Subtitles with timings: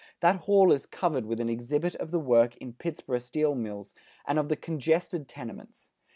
[0.21, 3.93] That hall is covered with an exhibit of the work in Pittsburgh steel mills,
[4.25, 5.91] and of the congested tenements.